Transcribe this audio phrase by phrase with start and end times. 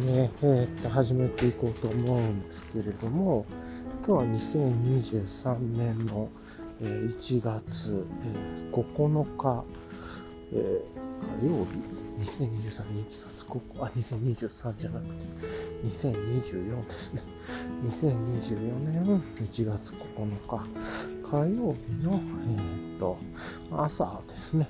[0.00, 3.44] ね、えーっと、始めていこうと思うんですけれども、
[4.06, 6.28] 今日は2023年の、
[6.80, 9.64] えー1月、えー9日、
[10.52, 11.00] えー
[11.40, 11.70] 火曜日、
[12.24, 15.12] 2023年1月9あ、2023じゃなくて、
[15.84, 17.22] 2024ですね。
[17.86, 20.66] 2024年1月9日、
[21.30, 23.18] 火曜日の、えーっと、
[23.70, 24.68] 朝ですね、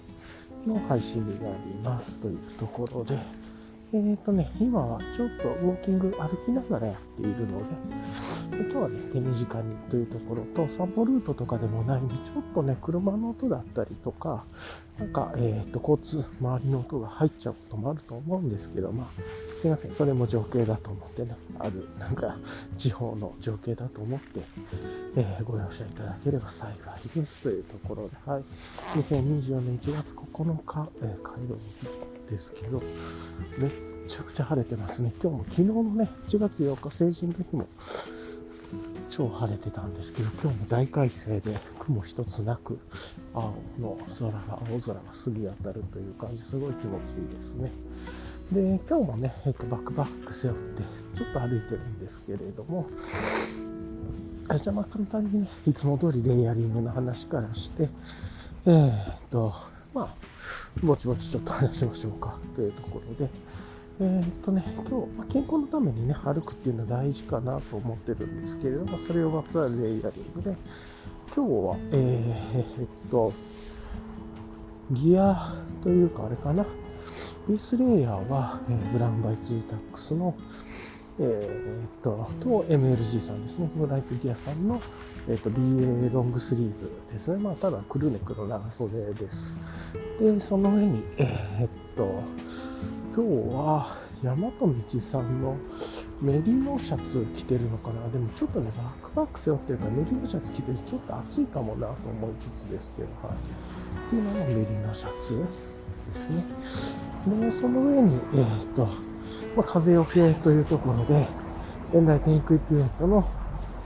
[0.67, 3.40] の配信になりますというところで、
[3.93, 7.65] えーとね、今はちょっとウォーキング歩きながらやっているので、
[8.53, 14.45] 今日はね、手短にというところと、散歩ルートとかでもないんで、ちょっとね、車の音だったりとか、
[14.97, 19.07] なんか、えーと、交通、周りの音が入っちゃうこともあると思うんですけど、まあ、
[19.61, 22.35] すいません、それも情景だと思ってね、ある、なんか、
[22.79, 24.41] 地方の情景だと思って、
[25.17, 26.75] えーご容赦いただければ幸い
[27.15, 28.43] ですというところで、はい。
[28.99, 31.59] 2024年1月9日、えー、火曜
[32.27, 32.83] 日ですけど、
[33.59, 33.71] めっ
[34.09, 35.13] ちゃくちゃ晴れてますね。
[35.23, 37.69] 今日も昨日のね、1月8日成人の日も
[39.11, 42.79] 超晴れてたんですけど、今日も大快晴で雲一つなく、
[43.35, 47.71] 青の空が、青空が過ぎ当たるという感じ、すごい気持ちいいですね。
[48.53, 50.83] で、今日もね、えっと、バックバック背負って、
[51.17, 52.87] ちょっと歩いてるんですけれども、
[54.49, 57.89] じゃあまあ簡単にね、いつも通りレイヤリングの話からして、
[58.67, 59.55] えーっと、
[59.95, 60.15] まあ、
[60.83, 63.31] ぼちぼちちょっと話しましょうかというところで、
[64.01, 70.57] えーっとね、今日、ま、健康のためにね、歩くっていうのは大事かなと思ってるんですけれども、それをまつわるレイヤリングで、
[71.37, 73.33] 今日は、えーっと、
[74.91, 76.67] ギアというかあれかな、
[77.49, 80.37] ベースレイヤーは、えーブランバイツータックスの、
[81.19, 84.81] えーっと、と MLG さんですね、ブライトギアさんの、
[85.29, 87.43] えーっと BA ロングスリーブですね。
[87.43, 89.57] まあ、ただクルネクの長袖です。
[90.21, 92.23] で、その上に、えーっと、
[93.15, 95.57] 今日は大和道さんの
[96.21, 103.37] メリノシャツ着てるのかなでもちょっとね、バックパック背負ってるからメリノシャツ着てるちょっと暑いかもなと思いつつですけど、はい。
[103.37, 105.39] っていうのメリノシャツ
[106.13, 106.45] ですね。
[107.27, 108.87] で、その上に、えーっと、
[109.57, 111.27] まあ、風よけというところで、
[111.93, 113.29] 現代テイクイプメントの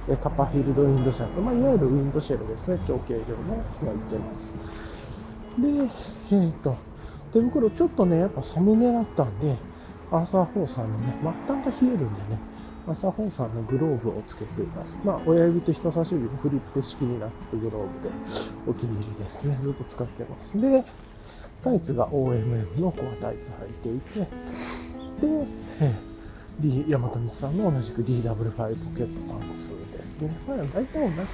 [0.08, 4.52] えカパフィールドウィンドシャツ、まあ、いわゆるウィンドシェルですね、長径量のが売ってます。
[5.58, 6.76] で、えっ、と、
[7.32, 9.56] 手袋ちょっとね、やっぱ寒めだったんで、
[10.10, 12.38] アーサー4さんのね、末端が冷えるんでね、
[12.86, 14.98] アーサー4さんのグローブをつけています。
[15.02, 18.14] まあ、親指と人差し指のフリップ式になってグローブで、
[18.66, 19.58] お気に入りですね。
[19.62, 20.60] ずっと使ってます。
[20.60, 20.84] で、
[21.64, 23.50] タイツが OMM のコアタイツ
[23.82, 24.26] 履いていて、で、
[25.80, 26.14] えー
[26.60, 28.62] D、ヤマトミツさんの同じく DW5 ポ
[28.96, 30.30] ケットパンツですね。
[30.46, 31.24] まあ、大体同じか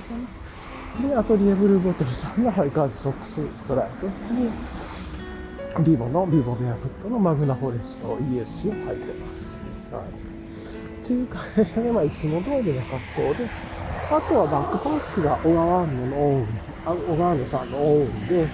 [1.02, 1.08] な。
[1.08, 9.58] で、アトリエブルーボトルさんがハイカーズソックスストライプに、ビボのビボベアフットのマグナフォレスト ESC を履いてます。
[9.92, 10.04] はい。
[11.04, 13.48] っていう感じで、まあ、いつも通りの格好で、
[14.10, 16.46] あとはバックパックが小川安野のオウン、
[16.86, 18.48] あ小川安野さんのオウンで、で、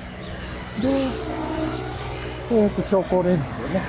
[2.51, 3.83] えっ、と、超高レンズでね、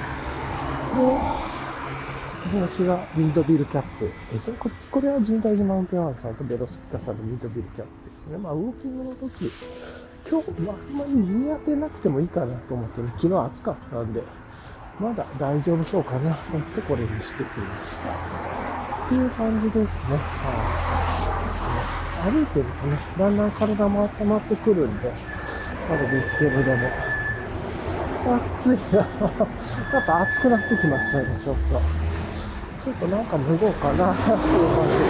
[2.51, 4.57] で、私がウィンドビルキャップですね。
[4.59, 8.37] こっちこれは人体寺マウンテンアークさんとベロスピカさんのウィンドビルキャップですね。
[8.37, 9.51] まあ、ウォーキングの時、
[10.29, 14.23] 今日、まあ、あんまり見当てなくてもいいかなと思ってね、昨日暑かったんで、
[14.99, 19.05] まだ大丈夫そうかなと思ってこれにしてきました。
[19.05, 20.17] っていう感じですね。
[20.17, 20.71] は
[22.29, 22.31] い。
[22.31, 25.11] 歩いてるとね、だんだん体も温まってくるんで、
[25.89, 26.89] あれですけれども、
[28.25, 28.97] 暑いな。
[28.97, 30.57] やっぱ暑くな。
[30.57, 31.81] ってきましたね、ちょっと。
[32.83, 34.37] ちょっとなんか脱ごうかなっていう
[34.75, 35.07] 感じで。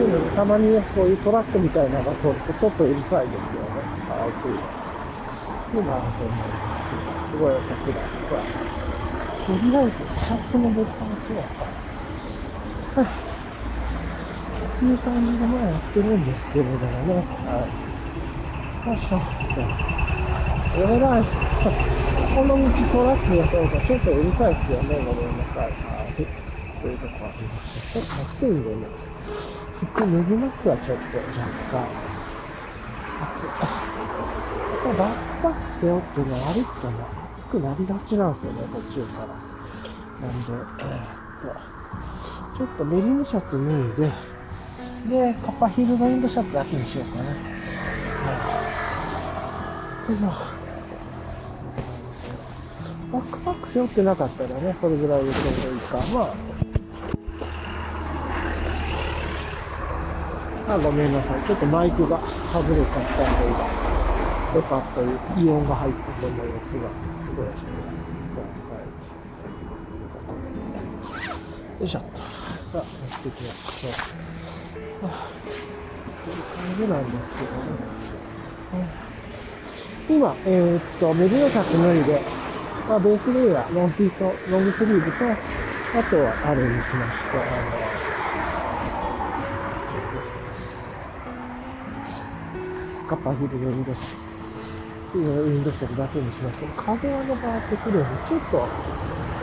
[0.00, 0.44] いうのにた。
[0.44, 1.84] まにね、こういうトラックみた。
[1.84, 3.68] いなのが通るとちょっとうるさいですよね。
[4.08, 4.62] はい、そういうの。
[5.80, 6.94] いいなと思います。
[7.30, 8.08] すごいおしゃくださ
[8.38, 8.64] い。
[9.44, 11.42] とりあえず、シャツのボタンとは、
[12.96, 13.04] はい。
[13.04, 13.06] っ
[14.78, 17.14] ていう感じでまあやってるんですけれどもね。
[17.14, 17.83] はい。
[18.84, 19.08] よいしょ。
[19.08, 19.20] じゃあ、
[20.76, 21.24] えらい。
[22.34, 24.96] この道トラックが通るとちょっとうるさいですよね。
[25.06, 25.72] ごめんなさい。
[25.72, 26.14] はい。
[26.82, 28.00] というとこありました。
[28.00, 28.86] ちょっと暑いんでね。
[29.74, 31.24] 服脱ぎますわ、ちょっと、若
[31.72, 31.88] 干。
[33.32, 33.46] 暑い。
[33.46, 33.56] やっ
[34.82, 36.94] ぱバックパック背負ってるの歩くとね、
[37.36, 39.26] 暑くなりがちなんですよね、途中から。
[40.28, 41.56] なんで、えー、っ
[42.52, 44.08] と、ちょっとメリムシャツ脱い
[45.08, 47.53] で、で、カッパヒールドインドシャツだけにしようかな。
[50.04, 50.12] バ
[53.20, 55.96] ックパック背負ってなかったらね、それぐらいでちょうどいいか。
[56.12, 56.34] ま
[60.68, 61.42] あ、あ、ごめんなさい。
[61.46, 62.20] ちょっとマイクが
[62.52, 63.58] 外れちゃったんで、今、
[64.56, 65.00] よかった
[65.40, 66.80] イオンが入ってると思いますが、
[67.34, 67.96] ご容赦くだ
[68.34, 68.44] さい。
[68.44, 68.76] は
[71.78, 71.80] い。
[71.80, 72.08] よいしょっと。
[72.18, 72.22] さ
[72.74, 72.84] あ、やっ
[73.22, 73.88] ていきましょ
[75.00, 75.06] う。
[75.06, 75.14] はあ、
[76.26, 77.56] こういう感じなんですけどね。
[78.74, 78.76] う
[79.10, 79.13] ん
[80.08, 82.20] 今、えー、っと、メディア作脱いで、
[82.88, 87.40] まあ、ベースレイヤー、ロンティーと、ロングスリーブと、あとはあれにしまして、あ
[93.00, 98.68] の、カッパーヒルのウィンドウィンドシェルだけにしましても、風が回ってくるので、ちょっと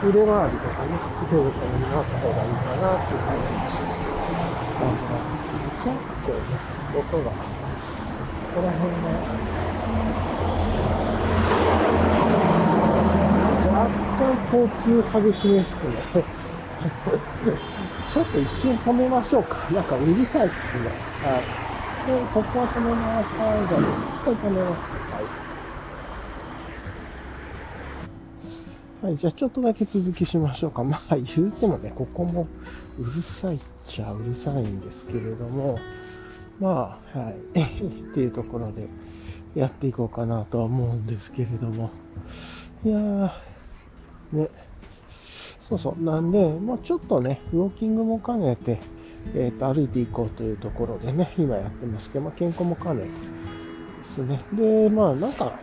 [0.06, 0.94] 腕回りとかね、
[1.26, 6.54] つけるためになった方がいいかなっていう感じなんですけど、ちょっとね、
[7.00, 7.38] 音が、こ
[8.54, 9.71] こら辺が、
[14.52, 15.02] 交通
[15.32, 15.96] 激しめっすね。
[18.12, 19.70] ちょっと一瞬止めましょうか。
[19.72, 20.90] なんかうるさいっすね。
[21.24, 21.42] はい。
[22.08, 23.38] で、ここは止めます。
[23.38, 23.86] はい、じゃあ、一
[24.26, 24.92] 回止めます。
[24.92, 24.98] は
[29.04, 29.06] い。
[29.06, 30.84] はい、じゃあちょっとだけ続きしましょうか。
[30.84, 32.48] まあ言うてもね、ここも
[33.00, 35.80] うるさいっちゃうるさいんですけれども、
[36.60, 38.88] まあ、はい、 っていうところで
[39.56, 41.90] やっていこうかなとは思うんですけれども、
[42.84, 43.32] いやー、
[44.32, 44.50] ね、
[45.62, 48.80] そうそう、なんで、まあちょっとね、ウォーキングも兼ねて、
[49.36, 53.10] えー、と歩いていこうというところでね、今やってますけど、まあ、健康も兼ねて
[54.00, 54.42] ですね。
[54.54, 55.60] で、まあなんか、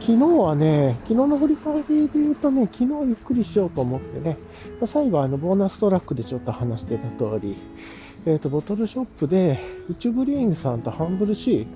[0.00, 4.36] 昨日はね、昨日の振り返りで言うとね、昨日ゆっくりしようと思ってね、
[4.80, 7.56] ま、最後あのボーナストラックでちょっと話してた通り、
[8.26, 11.66] えっ、ー、と、ボトルショップで、宇宙ブリーングさんとハンブルシ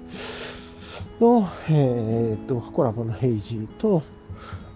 [1.21, 4.03] ーの、えっ、ー、と、コラボのヘイジーと、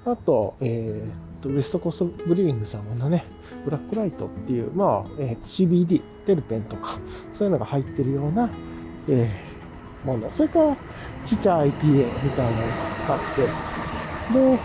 [0.07, 1.03] あと、え
[1.39, 3.25] っ、と、ウエストコーストブリーングさんのね、
[3.65, 7.01] ブラックライトっていう、まあ、えー、CBD、テルペンとか、
[7.33, 8.49] そういうのが入ってるような、
[9.09, 10.33] えー、もの。
[10.33, 10.77] それから、
[11.25, 13.43] ちっちゃい IPA みたいなのがあって、
[14.33, 14.59] で、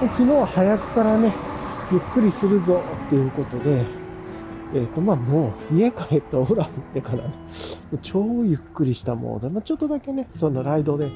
[0.00, 1.34] 昨日は早くからね、
[1.90, 3.84] ゆっくりするぞっていうことで、
[4.72, 7.34] えっ、ー、と、まあもう家帰ってお風呂入ってからね、
[8.02, 9.50] 超ゆっくりしたモード。
[9.50, 11.08] まあちょっとだけね、そのライドで、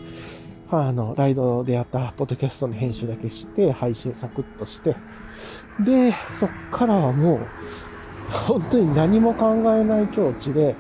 [0.70, 4.96] あの、ライドでやったポッドキャストの編集だけして、配信サクッとして、
[5.84, 7.38] で、そっからはもう、
[8.46, 10.74] 本当に何も考えない境地で、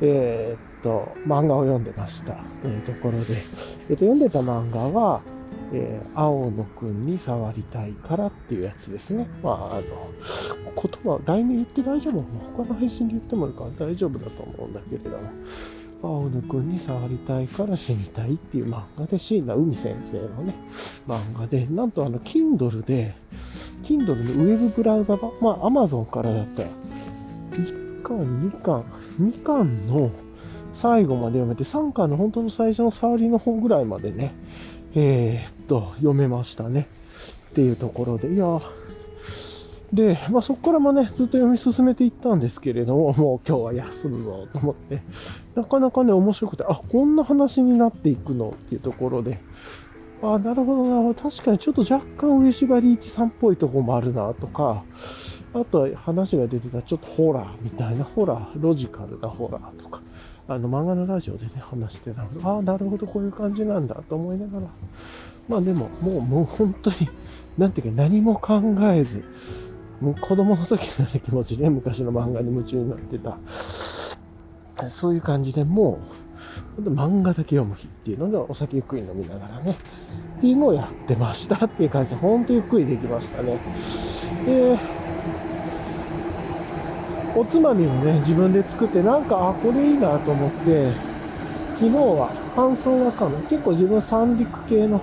[0.00, 3.36] えー、っと、漫画を読んでましたというところで、
[3.88, 5.22] えっと、読んでた漫画は、
[5.72, 9.28] えー、青野くんに触りたいからっていうやつですね。
[9.42, 9.82] まあ、あの、
[10.74, 12.22] 言葉、題名言って大丈夫？
[12.56, 15.16] 他の配信で言ってもいいから大丈夫だと思うんだけれども、
[16.02, 20.54] 青野くんに触りたいから死にたいっていう漫画で、椎名海先生のね、
[21.06, 23.14] 漫画で、なんとあの、Kindle で、
[23.82, 26.68] Kindle のウェブブラウザ版、まあ、Amazon からだったよ。
[27.52, 28.84] 1巻、2巻、
[29.20, 30.10] 2巻の
[30.74, 34.34] 最後まで読めて、3巻の本当の最初の触りの方ぐらいまでね、
[34.94, 36.88] えー、っと、読めましたね。
[37.50, 38.81] っていうところで、いやー
[39.92, 45.02] で、まあ、そこからもね、ずっと読み進めていったんですけれども、 もう今日は休むぞと思って、
[45.54, 49.38] なかなかね、面白くて、あ、こんな話になっていくのっていうところで、
[50.22, 51.14] あ、なるほどな。
[51.14, 54.84] 確かにちょっと若干上縛り一さんっぽいとこもあるなとか、
[55.52, 60.00] あとは話が出てたちょっとホラーみたいな、ホラー、ロジカルなホラーとか、
[60.48, 64.66] あの漫画のラジオでね、話してた、ああ、なるほど、こういう感じなんだと思いながら、
[65.48, 66.96] まあでも、もう、もう本当に、
[67.58, 68.62] なんていうか何も考
[68.92, 69.22] えず、
[70.20, 73.38] 子供の時のような気持ちで、昔の漫画に夢中になってた、
[74.88, 76.00] そういう感じでも
[76.78, 79.76] う、漫画だけ読む日っていうので、お酒ゆっくり飲みながらね、
[80.38, 83.58] っていうのをやってましたっていう感じで、ほんとゆっくりできましたね。
[84.44, 84.78] で、
[87.34, 90.92] おつまみもね、自分で作って、なんか、あ、これいいなと思って、
[91.78, 95.00] 昨日は乾燥わかめ、結構自分三陸系の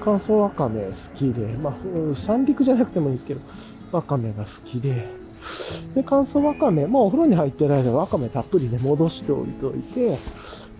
[0.00, 1.74] 乾燥わかめ好きで、まあ、
[2.14, 3.40] 三陸じゃなくてもいいんですけど、
[3.94, 5.06] わかめが好きで、
[5.94, 10.18] で、乾燥わかめ、もうお風呂に入ってる間わかめたっぷりで戻しておいておいて、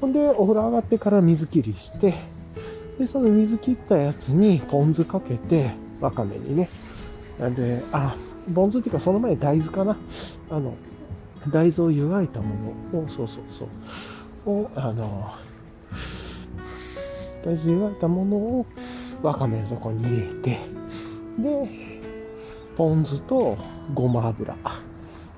[0.00, 2.14] ほんで、お風呂上がってから水切りして、
[2.98, 6.68] で、その水切ったやつにポン酢かけて、わかめにね。
[7.38, 8.16] なんで、あ、
[8.52, 9.96] ポン酢っていうかその前に大豆かな。
[10.50, 10.74] あの、
[11.52, 13.68] 大豆を湯がいたものを、そうそうそ
[14.50, 15.32] う、を、あの、
[17.44, 18.66] 大豆湯がいたものを
[19.22, 20.58] わかめのとこに入れて、
[21.38, 21.93] で、
[22.76, 23.56] ポン酢と
[23.92, 24.54] ごま油。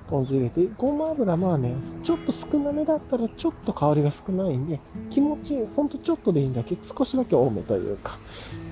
[0.09, 4.79] ポン酢入れて、ごま油まあね、ちょっと少なめだったらちょっと香りが少ないんで、
[5.09, 8.17] 気持ちいい、ほんとちょっとでいいんだけど、少しだけ多めというか、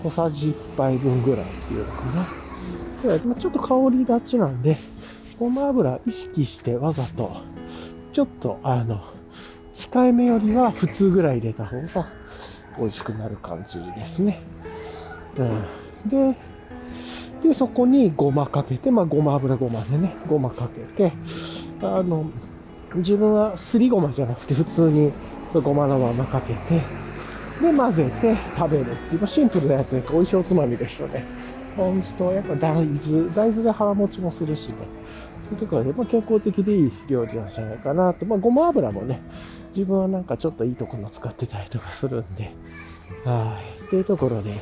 [0.02, 3.18] 小さじ1杯分ぐらいっていうのかな。
[3.18, 4.78] でまあ、ちょっと香り立ちなんで、
[5.40, 7.36] ごま油意識してわざと、
[8.14, 9.04] ちょっとあの、
[9.76, 12.08] 控えめよりは普通ぐらい入れた方が
[12.80, 14.42] 美味しくなる感じですね。
[15.38, 16.10] うん。
[16.10, 16.38] で、
[17.44, 21.14] で、そこにごまかけて、まあ、ごま油ごまでね、ごまかけて、
[21.82, 22.26] あの、
[22.96, 25.12] 自分はすりごまじゃなくて、普通に
[25.54, 26.82] ごまのままかけて、
[27.62, 31.24] で、混ぜて食べるっていう、シンプルなやつで美味しいおつまみですよね。
[31.76, 34.76] ポン酢と、やっぱ大豆、大豆で腹持ちもするしね。
[35.46, 38.26] そういうところで、まあ、健康的でいい料理なんじゃないかなと。
[38.26, 39.22] まあ、ごま油もね、
[39.76, 42.52] 自分はなんかちょっといいところの使ってたりとかするんで、
[43.26, 43.84] はい。
[43.84, 44.54] っていうところで、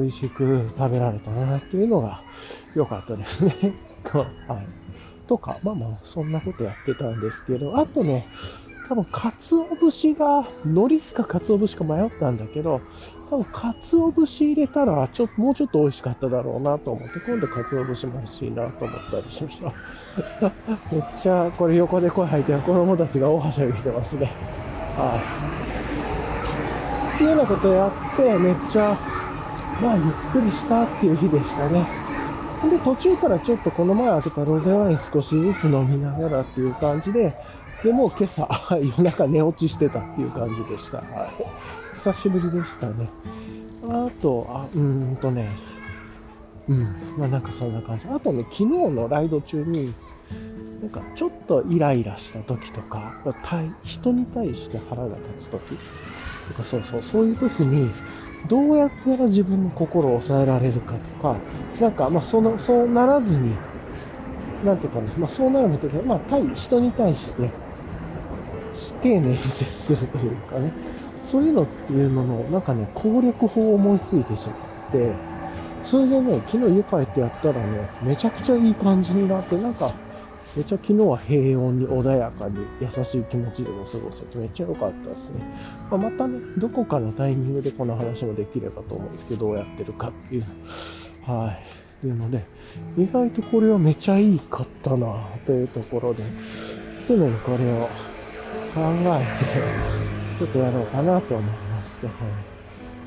[0.00, 2.22] 美味しく食べられたなっていうのが
[2.74, 3.54] 良かったですね。
[4.12, 4.22] は
[4.56, 4.66] い。
[5.26, 8.28] とか、まあまあ、そんなことやってたんですけど、あとね、
[8.88, 12.80] 多分、鰹節が、海苔か鰹節か迷ったんだけど、
[13.30, 19.72] 多分、鰹節入れたら、ちょっと、もうちょっと美味しかっただろうなと思って、今度鰹節も欲しいなと思ったりしました。
[20.92, 24.30] めっちゃ、これ横で声吐いて子供たちが大はしゃぎしてますね。
[24.96, 25.18] は
[27.12, 27.14] い。
[27.14, 28.98] っていうようなことやって、めっちゃ、
[29.82, 31.84] まあ、ゆっくりしたっていう日でしたね。
[32.70, 37.34] で、途中からちょっとこの前開けたロゼワイン少しずつ飲みながらっていう感じで、
[37.82, 38.48] でも今朝、
[38.78, 40.98] 夜中寝落ちしてたっていう感じでした。
[40.98, 41.94] はい。
[41.94, 43.08] 久しぶりでしたね。
[43.88, 44.80] あと、あ、うー
[45.12, 45.48] んとね、
[46.68, 46.82] うん、
[47.18, 48.06] まあなんかそんな感じ。
[48.08, 49.92] あとね、昨日のライド中に、
[50.80, 53.16] なんかちょっとイライラした時とか、
[53.82, 55.76] 人に対して腹が立つ時
[56.48, 57.90] とか、そうそう、そういう時に、
[58.48, 61.36] どうやったら自分の心を抑えられるかとか、
[61.80, 63.54] なんか、まあ、その、そうならずに、
[64.64, 67.50] なんていうかね、まあ、そうなるときは、まあ、対、人に対して、
[69.02, 70.72] 丁寧に接するというかね、
[71.22, 74.54] そういうのっていうのの、なんかね、攻略法を思いついてしま
[74.88, 75.12] って、
[75.84, 79.90] それでね、昨日家帰ってやったらね、めちゃくちゃいい感じになって、なんか、
[80.56, 85.40] めちゃ昨日は平穏に穏やかに優しい気持ちでも過ごせてめっちゃ良かったですね。
[85.90, 90.44] まあ、またね、どこかのタイミングでこの話もできればと思うんですけど、どうやってるかっていう。
[91.22, 91.82] はい。
[91.98, 92.44] っていうので、
[92.98, 96.24] 意外とこれはめちゃいいかったなというところで、
[97.06, 97.88] 常にこれを
[98.74, 99.24] 考え
[100.38, 102.51] て、ちょっとやろうかなと思いますね。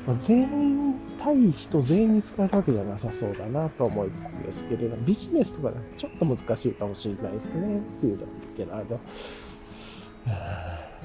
[0.06, 7.78] まあ、全員、対人全員に使えるわけじゃなさそうだなと思いつつですけれど、ビジネスとかだとちょっと難しいかもしれないですね。
[7.78, 9.00] っていうのけど、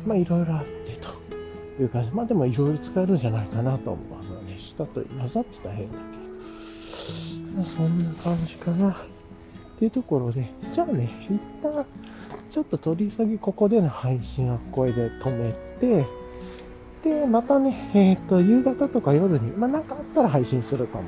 [0.06, 1.10] まあいろいろあってと
[1.82, 2.12] いう感じ。
[2.12, 4.58] まあでもいろいろ使えるんじゃないかなと思うのね。
[4.58, 6.04] 下と混ざってた変だけ
[7.48, 7.58] ど。
[7.58, 8.92] まあそんな感じかな。
[8.92, 8.96] っ
[9.80, 11.86] ていうところで、じゃあね、一旦
[12.52, 16.06] ちょっと取り急ぎここでの配信はこれで止めて、
[17.04, 21.06] で、またね、えっ、ー、と、夕方とか夜に、まあ、なんかあったら配信するかも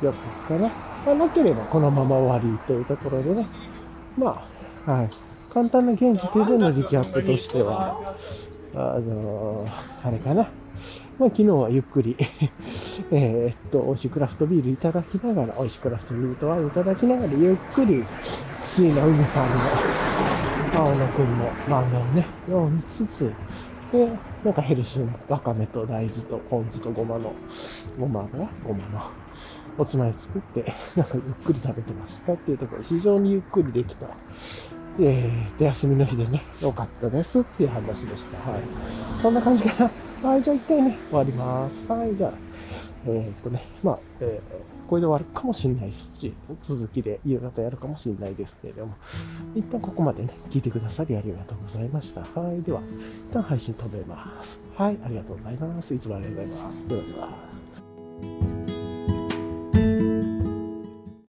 [0.00, 0.06] と。
[0.06, 0.68] よくかな。
[1.06, 3.46] まあ、なければこのまま終わりというところでね。
[4.18, 4.46] ま
[4.86, 5.10] あ、はい。
[5.52, 8.16] 簡単な現時点でのリキャップとしては、
[8.74, 10.48] あのー、あれかな。
[11.18, 12.14] まあ、昨日はゆっくり
[13.10, 18.04] えっと、美味しいクラフトビールいただきながら、美味しいクラフトビールとワインいただきながら、ゆっくり、
[18.62, 19.54] 椎名海さんの、
[20.74, 23.32] 青野くんの漫画をね、読みつつ、
[23.92, 24.10] で、
[24.46, 27.34] なんかヘルシーなわかめと大豆とポン酢とごまの、
[27.98, 29.10] ごま油ごまの
[29.76, 34.06] おつまみ作って、 なんかゆっくり食べてましたっていうところ、非常にゆっくりできた、
[35.00, 38.48] えー、で、休みの日でね、良かったですっていう話でした。
[38.48, 38.60] はい。
[39.20, 39.90] そんな感じか
[40.22, 40.30] な。
[40.30, 41.84] はい、じゃあ一回ね、終わります。
[41.88, 42.32] はい、じゃあ、
[43.06, 48.94] えー、っとね、まあ、えーこれで終わるかもしれないし、続きで夕方やるかもしれないですけれども、
[49.54, 52.20] 一旦ここまでね、聞いてくださりありがとうございました。
[52.20, 52.62] はい。
[52.62, 52.80] では、
[53.30, 54.58] 一旦配信止めます。
[54.76, 54.98] はい。
[55.04, 55.94] ありがとうございます。
[55.94, 56.88] いつもありがとうございます。
[56.88, 57.55] ではでは。